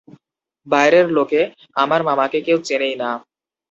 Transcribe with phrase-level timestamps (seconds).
[0.67, 1.41] বাইরের লোকে
[1.75, 3.09] আমার মামাকে কেউ চেনেই না।